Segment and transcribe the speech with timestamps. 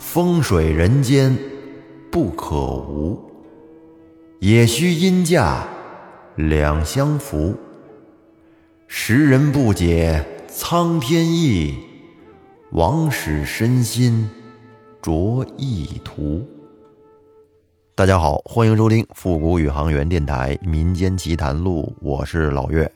[0.00, 1.36] 风水人间
[2.10, 3.20] 不可无，
[4.38, 5.68] 也需阴价
[6.36, 7.54] 两相扶。
[8.88, 11.78] 时人不解苍天意，
[12.72, 14.28] 枉使身心
[15.02, 16.48] 着意图。
[17.94, 22.90] 大家好，欢迎收听复古宇航员电台《民间奇谈录》，我是老岳。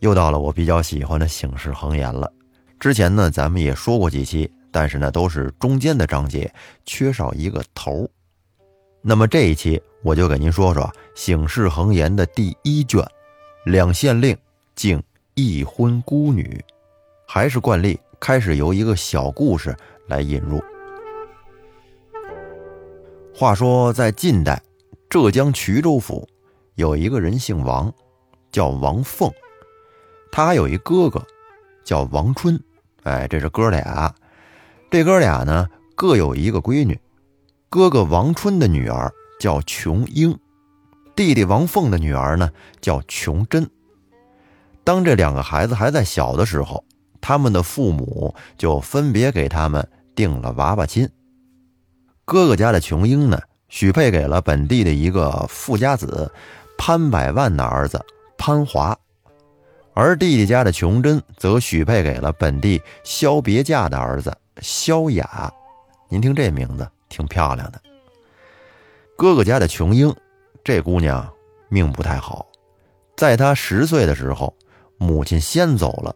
[0.00, 2.32] 又到了我比较喜欢的醒世恒言了。
[2.80, 4.50] 之前呢，咱们也说过几期。
[4.74, 6.52] 但是呢，都是中间的章节，
[6.84, 8.10] 缺少一个头。
[9.00, 10.82] 那么这一期我就给您说说
[11.14, 13.00] 《醒世恒言》的第一卷，
[13.66, 14.36] 两县令
[14.74, 15.00] 敬
[15.34, 16.60] 一婚孤女。
[17.24, 19.76] 还是惯例，开始由一个小故事
[20.08, 20.60] 来引入。
[23.32, 24.60] 话说在近代，
[25.08, 26.28] 浙江衢州府
[26.74, 27.94] 有一个人姓王，
[28.50, 29.30] 叫王凤，
[30.32, 31.24] 他还有一哥哥，
[31.84, 32.60] 叫王春。
[33.04, 34.12] 哎，这是哥俩。
[34.94, 36.96] 这哥俩呢，各有一个闺女。
[37.68, 40.38] 哥哥王春的女儿叫琼英，
[41.16, 42.48] 弟弟王凤的女儿呢
[42.80, 43.68] 叫琼珍。
[44.84, 46.84] 当这两个孩子还在小的时候，
[47.20, 51.10] 他们的父母就分别给他们定了娃娃亲。
[52.24, 56.32] 哥哥家的琼英呢，许配给了本地的一个富家子
[56.78, 58.00] 潘百万的儿子
[58.38, 58.96] 潘华，
[59.92, 64.32] 而弟弟家的琼珍则许配给了本地萧别驾的儿子。
[64.60, 65.52] 萧雅，
[66.08, 67.80] 您听这名字挺漂亮的。
[69.16, 70.14] 哥哥家的琼英，
[70.62, 71.30] 这姑娘
[71.68, 72.46] 命不太好。
[73.16, 74.54] 在她十岁的时候，
[74.98, 76.14] 母亲先走了，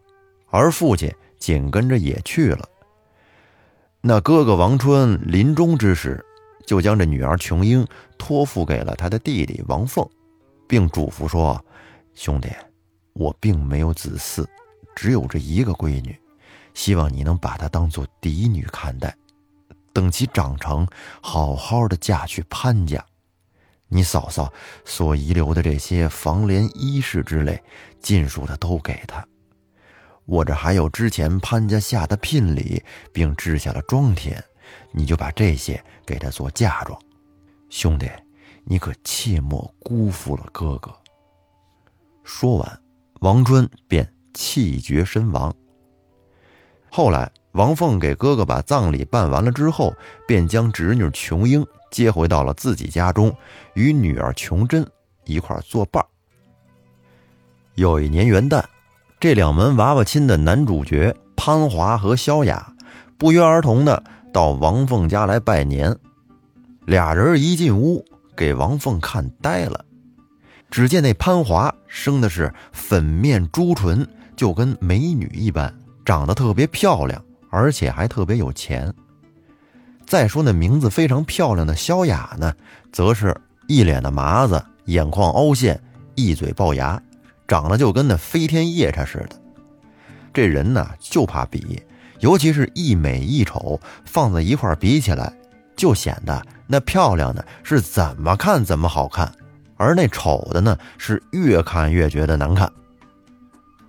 [0.50, 2.68] 而父亲紧跟着也去了。
[4.00, 6.24] 那哥哥王春临终之时，
[6.66, 10.08] 就将这女儿琼英托付给了他的弟弟王凤，
[10.68, 11.64] 并嘱咐说
[12.14, 12.48] ：“兄弟，
[13.14, 14.46] 我并没有子嗣，
[14.94, 16.16] 只有这一个闺女。”
[16.78, 19.12] 希望你能把她当做嫡女看待，
[19.92, 20.86] 等其长成，
[21.20, 23.04] 好好的嫁去潘家。
[23.88, 24.52] 你嫂嫂
[24.84, 27.60] 所遗留的这些房帘、衣饰之类，
[28.00, 29.26] 尽数的都给她。
[30.24, 32.80] 我这还有之前潘家下的聘礼，
[33.12, 34.40] 并置下了庄田，
[34.92, 36.96] 你就把这些给她做嫁妆。
[37.70, 38.08] 兄弟，
[38.62, 40.94] 你可切莫辜负了哥哥。
[42.22, 42.82] 说完，
[43.18, 45.52] 王春便气绝身亡。
[46.90, 49.94] 后来，王凤给哥哥把葬礼办完了之后，
[50.26, 53.34] 便将侄女琼英接回到了自己家中，
[53.74, 54.86] 与女儿琼珍
[55.24, 56.04] 一块作伴。
[57.74, 58.62] 有一年元旦，
[59.20, 62.72] 这两门娃娃亲的男主角潘华和萧雅
[63.16, 65.96] 不约而同的到王凤家来拜年。
[66.86, 68.04] 俩人一进屋，
[68.36, 69.84] 给王凤看呆了。
[70.70, 74.06] 只见那潘华生的是粉面朱唇，
[74.36, 75.72] 就跟美女一般。
[76.08, 78.90] 长得特别漂亮，而且还特别有钱。
[80.06, 82.50] 再说那名字非常漂亮的萧雅呢，
[82.90, 85.78] 则是一脸的麻子，眼眶凹陷，
[86.14, 86.98] 一嘴龅牙，
[87.46, 89.36] 长得就跟那飞天夜叉似的。
[90.32, 91.78] 这人呢就怕比，
[92.20, 95.30] 尤其是一美一丑放在一块比起来，
[95.76, 99.30] 就显得那漂亮的是怎么看怎么好看，
[99.76, 102.72] 而那丑的呢是越看越觉得难看。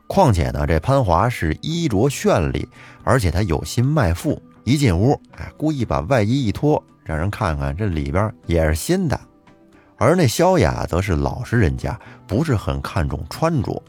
[0.10, 2.68] 况且呢，这潘华是衣着绚丽，
[3.04, 4.42] 而且他有心卖富。
[4.64, 9.20] 一进屋，哎，故意把外衣一脱，让人看看这里边也是新的。
[9.98, 13.84] 而那萧雅则是老实人家，不是很看重穿着。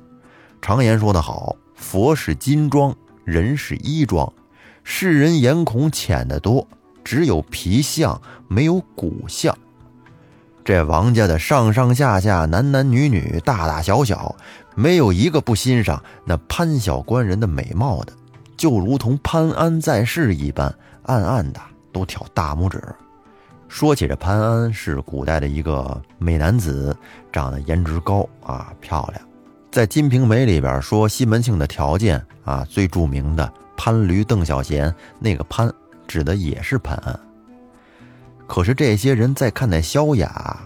[0.60, 2.94] 常言说得好，佛是金装，
[3.24, 4.30] 人是衣装。
[4.84, 6.68] 世人眼孔浅得多，
[7.02, 9.56] 只有皮相，没有骨相。
[10.62, 14.36] 这王家的上上下下、男男女女、大大小小，
[14.74, 18.12] 没有一个不欣赏那潘小官人的美貌的，
[18.56, 21.60] 就如同潘安在世一般，暗暗的
[21.92, 22.82] 都挑大拇指。
[23.68, 26.96] 说起这潘安，是古代的一个美男子，
[27.32, 29.28] 长得颜值高啊，漂亮。
[29.70, 35.72] 在《金瓶梅》里边说西门庆的条件啊，最著名的潘驴邓小闲，那个潘
[36.08, 37.18] 指的也是潘安。
[38.48, 40.58] 可是这些人在看那萧雅，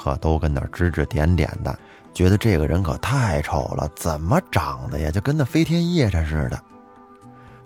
[0.00, 1.76] 可都跟那指指点点的，
[2.14, 6.62] 觉得这个人可太丑了，怎么长得呀，就跟那飞天夜叉似的。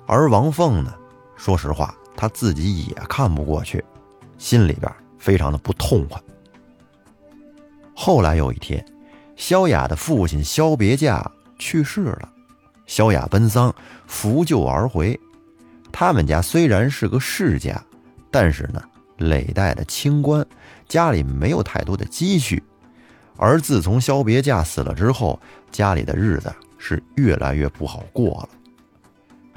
[0.07, 0.95] 而王凤呢，
[1.37, 3.85] 说实话，他自己也看不过去，
[4.39, 6.19] 心里边非常的不痛快。
[7.95, 8.83] 后来有一天，
[9.37, 12.31] 萧雅的父亲萧别驾去世了，
[12.87, 13.75] 萧雅奔丧，
[14.07, 15.21] 扶柩而回。
[15.93, 17.85] 他们家虽然是个世家，
[18.31, 18.83] 但是呢。
[19.19, 20.45] 累代的清官，
[20.93, 22.63] 家里没有太多的积蓄，
[23.39, 25.41] 而自从萧别驾死了之后，
[25.71, 28.49] 家里的日子是越来越不好过了。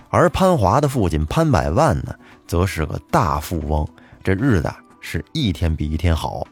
[0.09, 2.15] 而潘华的父亲潘百万呢，
[2.47, 3.85] 则是个大富翁，
[4.23, 6.47] 这日子是一天比一天好。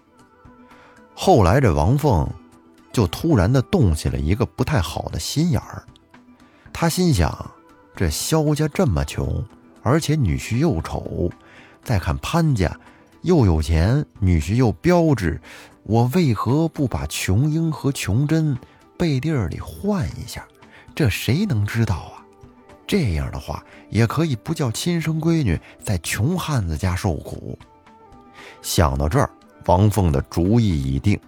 [1.16, 2.30] 后来这王凤
[2.92, 5.82] 就突然的动起了一个不太好的心眼儿，
[6.74, 7.34] 他心想：
[7.96, 9.42] 这萧家这么穷，
[9.82, 11.32] 而且女婿又丑，
[11.86, 12.78] 再看潘家
[13.24, 15.42] 又有钱，女婿又标致，
[15.84, 18.58] 我为何不把琼英和琼珍
[18.98, 20.46] 背地里换一下？
[20.94, 22.24] 这谁能知道啊？
[22.86, 27.58] 这样的话，也可以不叫亲生闺女在穷汉子家受苦。
[28.62, 29.30] 想到这儿，
[29.66, 31.20] 王凤的主意已定。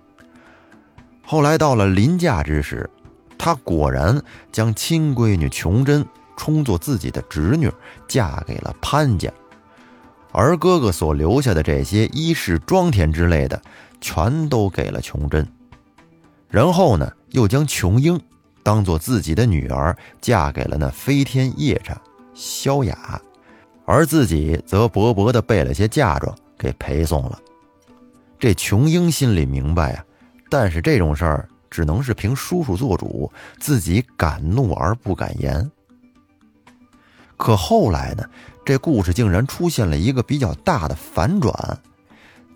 [1.23, 2.87] 后来到了临嫁之时，
[3.37, 4.21] 他果然
[4.51, 6.05] 将亲闺女琼珍
[6.37, 7.71] 充作自己的侄女，
[8.07, 9.31] 嫁给了潘家，
[10.35, 13.61] 而哥哥所留下的这些衣饰装田之类的，
[14.01, 15.47] 全都给了琼珍。
[16.49, 18.19] 然后呢，又将琼英。
[18.61, 21.95] 当做自己的女儿嫁给了那飞天夜叉
[22.33, 23.21] 萧雅，
[23.85, 27.39] 而自己则薄薄的备了些嫁妆给陪送了。
[28.39, 30.03] 这琼英心里明白呀，
[30.49, 35.71] 但是这种事儿只能是凭叔叔做主，自己敢怒而不敢言。
[37.37, 38.27] 可后来呢，
[38.65, 41.79] 这故事竟然出现了一个比较大的反转，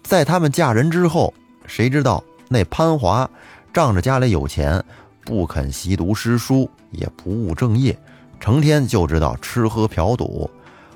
[0.03, 1.31] 在他们嫁人之后，
[1.67, 3.29] 谁知道那潘华
[3.71, 4.83] 仗着家里有钱。
[5.23, 7.95] 不肯习读诗书，也不务正业，
[8.39, 10.49] 成天就知道吃喝嫖赌，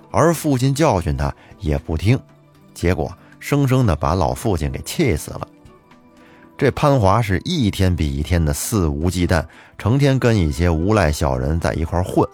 [0.09, 2.19] 而父亲教训他也不听，
[2.73, 5.47] 结果生生的把老父亲给气死了。
[6.57, 9.45] 这潘华是一天比一天的肆无忌惮，
[9.77, 12.27] 成天跟一些无赖小人在一块混，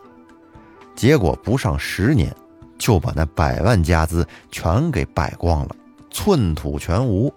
[0.96, 2.34] 结果不上十年，
[2.80, 5.76] 就把那百万家资全给败光了，
[6.10, 7.32] 寸土全无。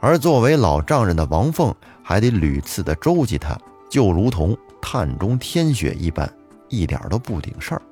[0.00, 3.58] 而作为老丈人的王凤，还得屡次的周济他。
[3.90, 6.30] 就如同炭中添雪一般，
[6.68, 7.82] 一点都不顶事儿。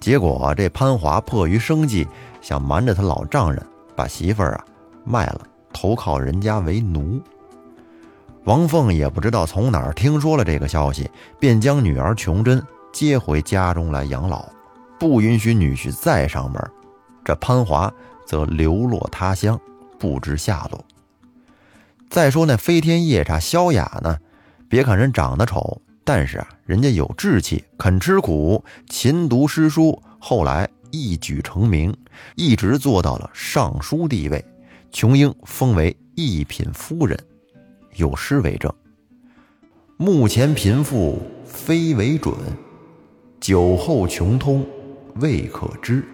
[0.00, 2.08] 结果这潘华迫于生计，
[2.40, 3.62] 想瞒着他老丈人，
[3.94, 4.64] 把媳妇儿啊
[5.04, 7.20] 卖了，投靠人家为奴。
[8.44, 14.48] 王凤也不知道从哪儿听说了这个消息，便将女儿琼珍接回家中来养老，
[15.00, 16.62] 不允许女婿再上门。
[17.24, 17.92] 这潘华
[18.26, 19.58] 则流落他乡，
[19.98, 20.84] 不知下落。
[22.10, 24.18] 再说那飞天夜叉萧雅呢？
[24.68, 31.96] 别看人长得丑，但是啊，人家有志气，肯吃苦，勤读诗书，后来一举成名，
[32.36, 34.44] 一直做到了尚书地位。
[34.92, 37.18] 琼英封为一品夫人，
[37.96, 38.70] 有诗为证
[39.96, 42.34] ：“目前贫富非为准，
[43.40, 44.66] 酒后穷通
[45.16, 46.04] 未可知。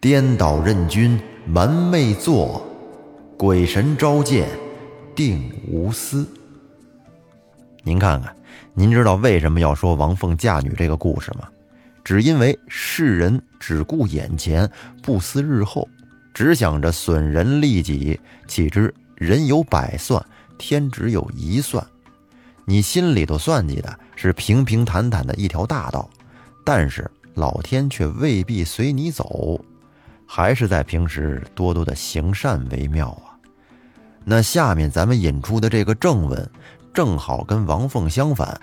[0.00, 2.64] 颠倒任君瞒昧作，
[3.36, 4.48] 鬼神召见
[5.14, 6.26] 定无私。”
[7.82, 8.34] 您看看，
[8.74, 11.48] 您知道为什么要说王凤嫁女这个故事吗？
[12.04, 14.70] 只因为世人只顾眼前，
[15.02, 15.88] 不思日后，
[16.32, 18.18] 只想着损人利己。
[18.46, 20.24] 岂知人有百算，
[20.56, 21.84] 天只有一算。
[22.64, 26.08] 你心里头算计的是平平坦坦的一条大道，
[26.64, 29.60] 但是老天却未必随你走，
[30.26, 33.38] 还是在平时多多的行善为妙啊。
[34.24, 36.50] 那下面咱们引出的这个正文。
[36.94, 38.58] 正好跟王凤相反，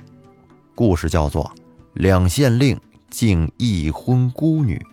[0.73, 1.45] 故事叫做
[1.93, 2.75] 《两县令
[3.11, 4.83] 竟一婚孤女》。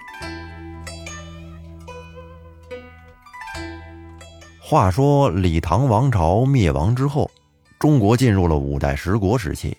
[4.61, 7.31] 话说李唐王朝灭亡之后，
[7.79, 9.75] 中国进入了五代十国时期。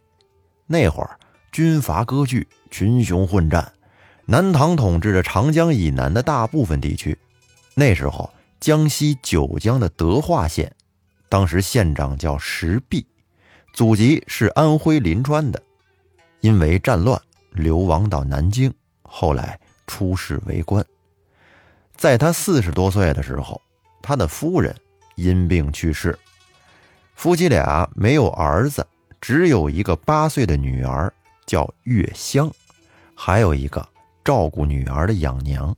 [0.66, 1.20] 那会儿
[1.52, 3.72] 军阀割据，群雄混战，
[4.32, 7.18] 南唐统治着长江以南的大部分地区。
[7.76, 10.74] 那时候江西九江的德化县，
[11.28, 13.06] 当时县长叫石壁。
[13.74, 15.62] 祖籍是安徽临川的，
[16.40, 17.22] 因为战乱
[17.52, 20.82] 流亡到南京，后来出仕为官。
[21.98, 23.62] 在他四十多岁的时候，
[24.02, 24.74] 他的夫人
[25.16, 26.18] 因病去世，
[27.16, 28.88] 夫妻俩没有儿子，
[29.20, 31.14] 只有一个八岁的女儿，
[31.46, 32.50] 叫月香，
[33.14, 33.86] 还有一个
[34.24, 35.76] 照顾女儿的养娘。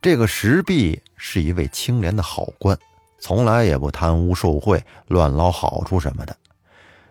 [0.00, 2.76] 这个石壁是一位清廉的好官，
[3.20, 6.36] 从来也不贪污受贿、乱捞好处什么的。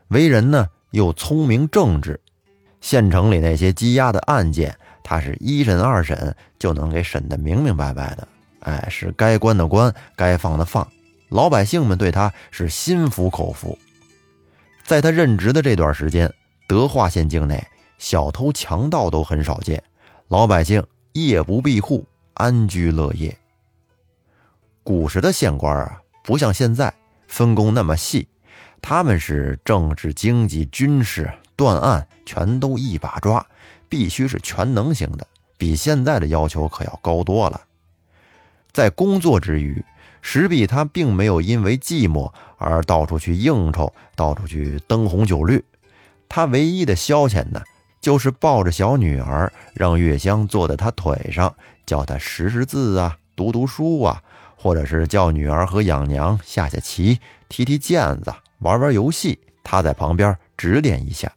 [0.10, 2.20] 为人呢又聪明正直，
[2.81, 8.27] 县城里那些积压的案件，他是一审二审就能给审得明明白白的。
[8.60, 10.86] 哎，是该关的关，该放的放，
[11.29, 13.77] 老百姓们对他是心服口服。
[14.84, 16.29] 在他任职的这段时间，
[16.67, 17.65] 德化县境内
[17.98, 19.81] 小偷强盗都很少见，
[20.31, 23.38] 老百姓夜不闭户，安居乐业。
[24.81, 26.93] 古时的县官啊，不像现在
[27.27, 28.25] 分工那么细。
[28.81, 33.45] 他们是政治、经济、军事断案全都一把抓，
[33.89, 37.59] 必须是全能型的，比现在的要求可要高多了。
[38.71, 39.83] 在工作之余，
[40.21, 45.61] 石壁他并没有因为寂寞而到处去应酬，到处去灯红酒绿。
[46.29, 47.61] 他唯一的消遣呢，
[48.01, 51.53] 就是抱着小女儿，让月香坐在他腿上，
[51.86, 54.22] 教她识识字啊，读读书啊，
[54.55, 61.31] 或者是叫女儿和养娘下下棋、踢踢毽子、玩玩游戏，他在旁边指点一下。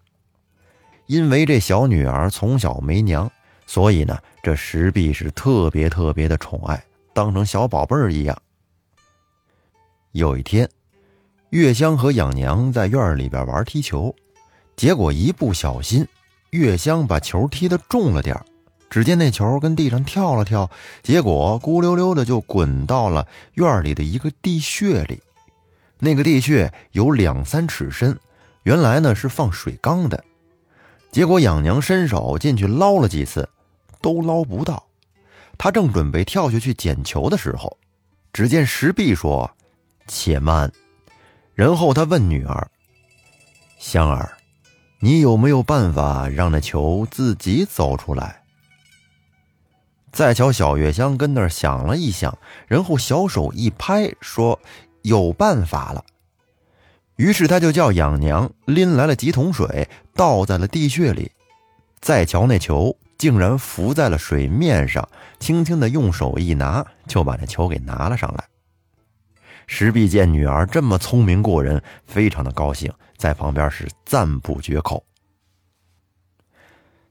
[1.06, 3.30] 因为这小女儿从小没娘，
[3.66, 8.34] 所以呢，这石壁是特别特别的宠爱，当成小宝贝儿一样。
[10.12, 10.66] 有一天，
[11.50, 14.14] 月香和养娘在院里边玩踢球。
[14.76, 16.06] 结果一不小心，
[16.54, 18.40] 月香把球踢得重了点
[18.88, 20.70] 只见那球跟地上跳了跳，
[21.02, 25.20] 结果咕溜溜的就滚到了院里的一个地穴里。
[25.98, 28.16] 那个地穴有两三尺深，
[28.62, 30.22] 原来呢是放水缸的。
[31.10, 33.48] 结果养娘伸手进去捞了几次，
[34.00, 34.86] 都捞不到。
[35.58, 37.76] 他正准备跳下去捡球的时候，
[38.32, 39.50] 只见石壁说
[40.06, 40.70] ：“且慢。”
[41.54, 42.70] 然后他问女儿
[43.80, 44.36] ：“香儿。”
[45.04, 48.40] 你有没有办法让那球自己走出来？
[50.10, 54.58] 再瞧小月香跟那儿想了一想，然后小手一拍，说
[55.04, 56.02] ：“有办法了。”
[57.16, 61.30] 于是他就叫养娘拎来了几桶水，倒在了地穴里。
[62.00, 65.06] 再瞧那球，竟然浮在了水面上，
[65.38, 68.44] 轻轻的用手一拿，就把那球给拿了上来。
[69.66, 72.90] 石壁见女儿这么聪明过人，非常的高兴。
[73.24, 75.02] 在旁边是赞不绝口。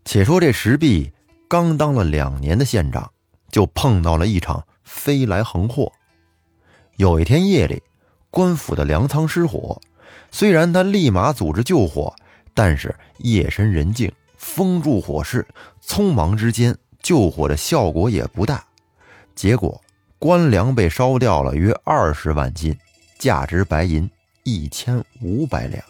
[0.05, 1.11] 且说这石壁
[1.47, 3.11] 刚当了两年的县长，
[3.49, 5.91] 就碰到了一场飞来横祸。
[6.97, 7.81] 有一天夜里，
[8.29, 9.81] 官府的粮仓失火，
[10.29, 12.15] 虽然他立马组织救火，
[12.53, 15.43] 但是夜深人静，风助火势，
[15.83, 18.63] 匆忙之间救火的效果也不大。
[19.33, 19.81] 结果
[20.19, 22.77] 官粮被烧掉了约二十万斤，
[23.17, 24.07] 价值白银
[24.43, 25.83] 一千五百两。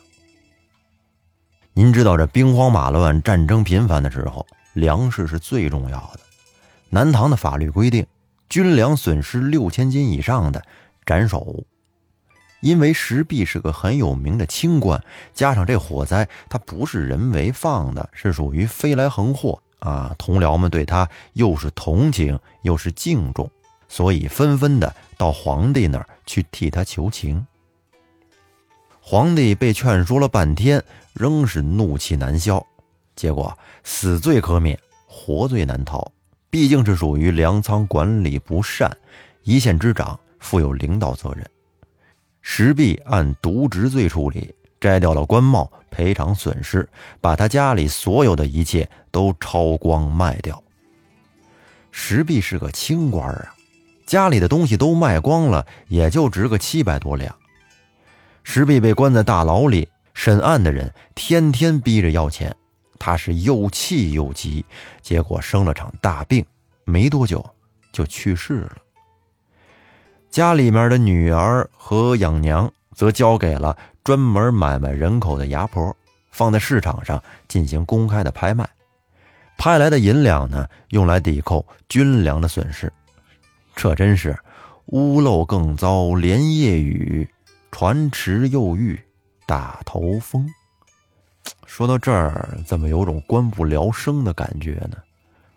[1.75, 6.19] 您知道这兵荒马乱、战争频繁的时候，粮食是最重要的。
[6.91, 8.05] 南唐的法律规定，
[8.47, 10.63] 军粮损失六千斤以上的
[11.03, 11.63] 斩首。
[12.61, 15.03] 因为石壁是个很有名的清官，
[15.33, 20.15] 加上这火灾他不是人为放的，是属于飞来横祸啊！
[20.19, 23.49] 同僚们对他又是同情又是敬重，
[23.87, 27.45] 所以纷纷的到皇帝那儿去替他求情。
[29.05, 30.81] 皇帝被劝说了半天，
[31.11, 32.65] 仍是怒气难消。
[33.17, 36.09] 结果死罪可免，活罪难逃。
[36.49, 38.89] 毕竟是属于粮仓管理不善，
[39.43, 41.45] 一县之长负有领导责任。
[42.41, 46.87] 石壁按渎职罪处理，摘掉了官帽，赔偿损失，
[47.19, 50.63] 把他家里所有的一切都抄光卖掉。
[51.91, 53.53] 石壁是个清官啊，
[54.05, 57.35] 家里的东西都卖光了，也就值个七百多两。
[58.43, 62.55] 石壁被关在大牢里，审案的人天天逼着要钱，
[62.99, 64.65] 他是又气又急，
[65.01, 66.45] 结果生了场大病，
[66.85, 67.43] 没多久
[67.91, 68.77] 就去世了。
[70.29, 75.95] 家里面的女儿和养娘则交给了专门买卖人口的牙婆，
[76.31, 78.67] 放在市场上进行公开的拍卖，
[79.57, 82.91] 拍来的银两呢，用来抵扣军粮的损失。
[83.75, 84.37] 这真是
[84.87, 87.27] 屋漏更遭连夜雨。
[87.73, 89.01] 船迟又遇
[89.47, 90.47] 打头风。
[91.65, 94.97] 说到这儿，怎么有种官不聊生的感觉呢？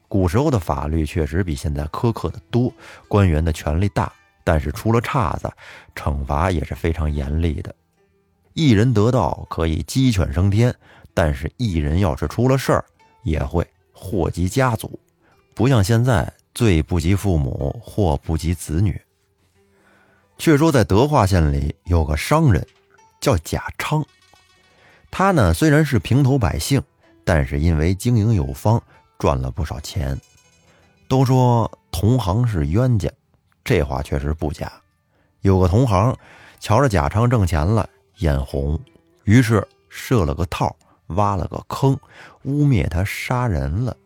[0.09, 2.73] 古时候的法律确实比现在苛刻的多，
[3.07, 4.11] 官员的权力大，
[4.43, 5.53] 但是出了岔子，
[5.95, 7.73] 惩罚也是非常严厉的。
[8.55, 10.75] 一人得道可以鸡犬升天，
[11.13, 12.85] 但是一人要是出了事儿，
[13.25, 14.99] 也会祸及家族。
[15.55, 18.99] 不像现在，罪不及父母，祸不及子女。
[20.38, 22.66] 却说，在德化县里有个商人，
[23.21, 24.05] 叫贾昌。
[25.11, 26.83] 他呢虽然是平头百姓，
[27.25, 28.83] 但是因为经营有方，
[29.19, 30.19] 赚了不少钱。
[31.09, 33.11] 都说同行是冤家，
[33.64, 34.71] 这话确实不假。
[35.40, 36.14] 有个同行
[36.61, 37.88] 瞧着贾昌挣钱了，
[38.19, 38.78] 眼红，
[39.25, 40.75] 于是设了个套，
[41.09, 41.99] 挖了个坑，
[42.43, 43.97] 污蔑他杀人了。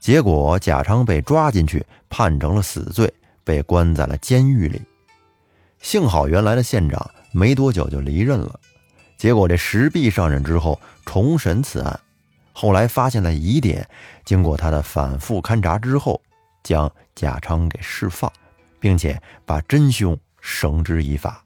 [0.00, 3.12] 结果贾昌被抓进去，判成了死罪，
[3.44, 4.82] 被关在了监狱里。
[5.82, 8.58] 幸好原来的县长没多久就离任了，
[9.18, 12.00] 结果这石壁上任之后重审此案，
[12.52, 13.86] 后来发现了疑点，
[14.24, 16.22] 经过他的反复勘查之后，
[16.62, 18.32] 将贾昌给释放，
[18.78, 21.44] 并且把真凶绳之以法。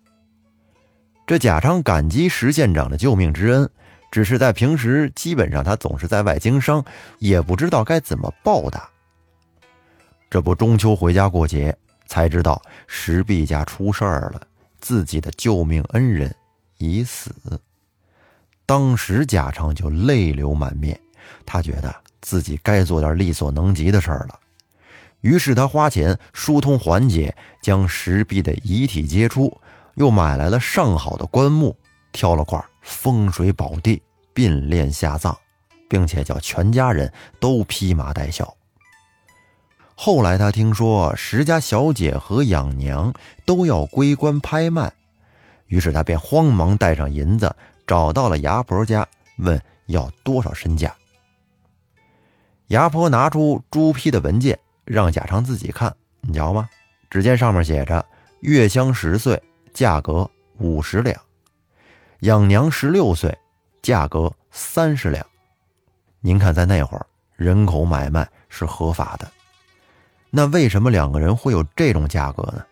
[1.26, 3.68] 这贾昌感激石县长的救命之恩，
[4.12, 6.84] 只是在平时，基本上他总是在外经商，
[7.18, 8.88] 也不知道该怎么报答。
[10.28, 11.76] 这不，中秋回家过节，
[12.06, 14.40] 才知道石壁家出事儿了，
[14.80, 16.34] 自己的救命恩人
[16.78, 17.32] 已死。
[18.64, 20.98] 当时贾昌就泪流满面，
[21.44, 24.38] 他觉得自己该做点力所能及的事儿了。
[25.20, 29.56] 于是他花钱疏通环节，将石壁的遗体接出，
[29.94, 31.76] 又买来了上好的棺木，
[32.12, 34.00] 挑了块风水宝地
[34.32, 35.36] 并殓下葬，
[35.88, 38.55] 并且叫全家人都披麻戴孝。
[39.98, 43.12] 后来他听说石家小姐和养娘
[43.46, 44.92] 都要归官拍卖，
[45.66, 47.56] 于是他便慌忙带上银子。
[47.86, 49.06] 找到了牙婆家，
[49.38, 50.94] 问要多少身价。
[52.66, 55.94] 牙婆拿出朱批的文件，让贾昌自己看。
[56.20, 56.68] 你瞧吧？
[57.08, 58.04] 只见上面写着：
[58.40, 59.40] 月香十岁，
[59.72, 61.16] 价格五十两；
[62.20, 63.38] 养娘十六岁，
[63.82, 65.24] 价格三十两。
[66.20, 69.30] 您看，在那会儿，人口买卖是合法的。
[70.36, 72.62] 那为什么两个人会有这种价格呢？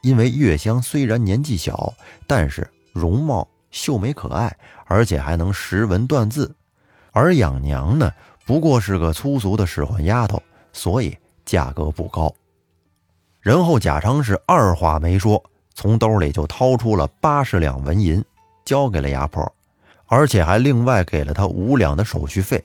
[0.00, 1.94] 因为月香虽然年纪小，
[2.26, 3.46] 但是容貌。
[3.70, 4.54] 秀美可爱，
[4.86, 6.52] 而且还能识文断字，
[7.12, 8.12] 而养娘呢，
[8.44, 12.34] 不过是个粗俗的使唤丫头，所以价格不高。
[13.40, 18.22] 然后贾昌是二话没说，从兜里就掏出了八十两纹银，
[18.64, 19.50] 交给了牙婆，
[20.06, 22.62] 而且还另外给了他五两的手续费，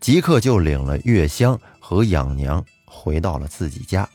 [0.00, 4.06] 即刻就领了月香和养娘回到了自己家。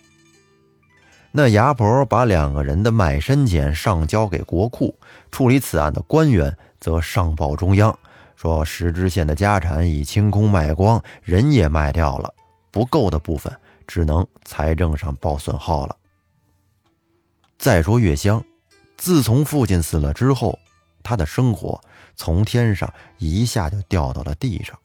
[1.31, 4.97] 那牙婆把两个人的卖身钱上交给国库，
[5.31, 7.97] 处理此案的官员则上报中央，
[8.35, 12.33] 说石知县的家产已清空卖光，人也卖掉了，
[12.71, 13.53] 不够的部分
[13.85, 15.97] 只能财政上报损耗了。
[17.57, 18.41] 再说月香，
[18.95, 20.57] 自从父亲死了之后，
[21.03, 21.81] 她的生活
[22.15, 24.79] 从天上一下就掉到了地上，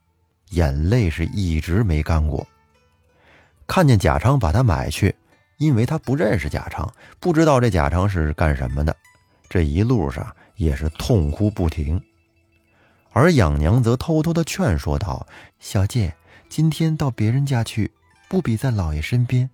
[0.49, 2.45] 眼泪是一直没干过。
[3.71, 5.15] 看见贾昌把他买去。
[5.59, 8.97] 因为他不认识贾昌，不知道这贾昌是干什么的，
[9.47, 12.03] 这一路上也是痛哭不停。
[13.13, 15.25] 而养娘则偷偷的劝说道
[15.61, 16.13] ：“小姐，
[16.49, 17.93] 今天到别人家去，
[18.27, 19.49] 不比在老爷身边。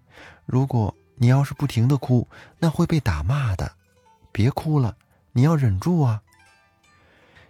[0.47, 2.27] 如果你要是不停的哭，
[2.61, 3.71] 那会被打骂的。
[4.31, 4.97] 别哭了，
[5.33, 6.23] 你要忍住啊。”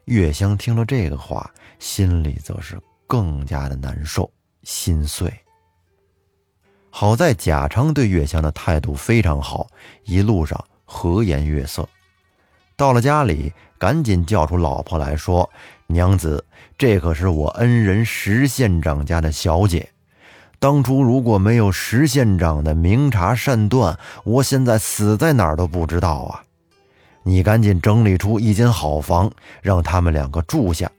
[0.06, 5.30] 月香听了这个话，心里则是更加的难受、心碎。
[6.98, 9.66] 好在贾昌对月香的态度非常好，
[10.06, 11.86] 一路上和颜悦色。
[12.74, 15.50] 到了家里，赶紧叫出老婆来说
[15.88, 16.42] ：“娘子，
[16.78, 19.86] 这可是我恩人石县长家的小姐。
[20.58, 26.42] 当初如果没有石县长的明察善断，我现在死在哪儿都不知道啊！
[27.24, 29.30] 你赶紧整理出一间好房，
[29.60, 30.90] 让他们两个住下，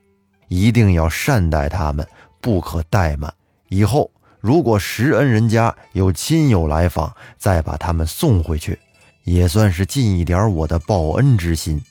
[0.47, 2.07] 一定要善待他们，
[2.39, 3.33] 不可怠慢。
[3.69, 8.77] 以后。”如果石恩人家有亲友来访，再把他们送回去，
[9.23, 11.81] 也算是尽一点我的报恩之心。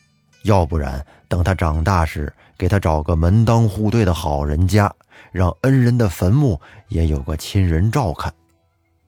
[0.45, 4.93] 要不然，等他长大时，给他找个门当户对的好人家，
[5.33, 8.33] 让恩人的坟墓也有个亲人照看。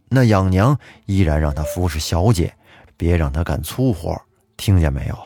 [0.09, 2.53] 那养娘依然让他服侍小姐，
[2.97, 4.21] 别让他干粗活，
[4.57, 5.17] 听见没有？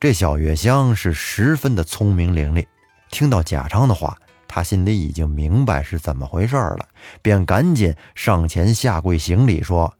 [0.00, 2.66] 这小月香是十分的聪明伶俐，
[3.10, 4.18] 听到贾昌的话。
[4.54, 6.86] 他心里已经明白是怎么回事了，
[7.22, 9.94] 便赶紧上前下跪行礼，说：“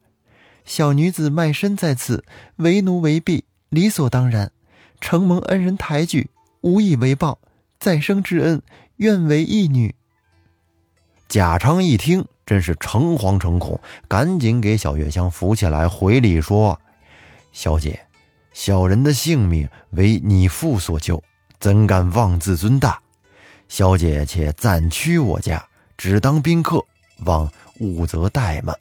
[0.63, 2.23] 小女子卖身在此，
[2.57, 4.51] 为奴为婢，理所当然。
[5.01, 6.29] 承蒙恩人抬举，
[6.61, 7.39] 无以为报，
[7.79, 8.61] 再生之恩，
[8.97, 9.95] 愿为义女。”
[11.27, 16.79] 贾昌一听，真是诚惶诚恐，赶紧给小月香扶起来，回礼说
[17.51, 18.05] ：“小姐，
[18.53, 21.23] 小人的性命为你父所救，
[21.59, 23.01] 怎敢妄自尊大？”
[23.67, 25.65] 小姐且暂屈我家，
[25.97, 26.85] 只当宾客，
[27.25, 28.77] 望勿责怠慢。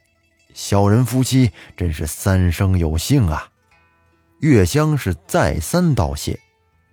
[0.55, 3.49] 小人夫妻真是三生有幸啊！
[4.41, 6.39] 月香是再三道谢，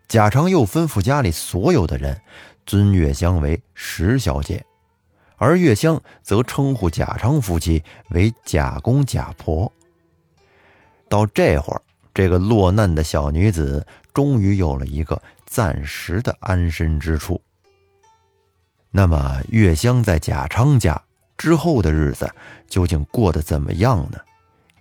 [0.07, 2.21] 贾昌又吩咐家里所有的人
[2.65, 4.65] 尊月香为石小姐，
[5.35, 9.69] 而月香则称呼贾昌夫妻为贾公贾婆。
[11.09, 11.81] 到这会儿，
[12.13, 17.41] 这个落难的小女子终于有了一个暂时的安身之处。
[18.91, 20.99] 那么，月香在贾昌家
[21.37, 22.29] 之后的日子
[22.67, 24.17] 究竟过得怎么样呢？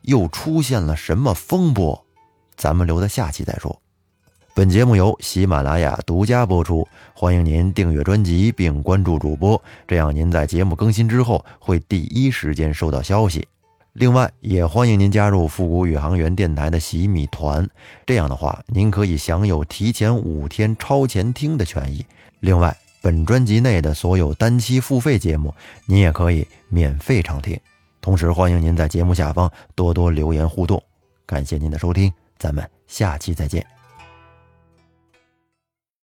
[0.03, 2.05] 又出现了什么风波？
[2.57, 3.81] 咱们留在下期再说。
[4.55, 13.47] 本节目由喜马拉雅独家播出，欢迎您订阅专辑并关注主播，这样您在节目更新之后会第一时间收到消息。
[13.92, 17.68] 另外，也欢迎您加入复古宇航员电台的洗米团，
[18.07, 22.05] 这样的话，您可以享有提前五天超前听的权益。
[22.40, 22.77] 另外，
[23.09, 25.55] 本专辑内的所有单期付费节目，
[25.87, 27.59] 您也可以免费畅听。
[28.03, 30.83] 同时，欢迎您在节目下方多多留言互动。
[31.25, 33.78] 感谢您的收听，咱们下期再见。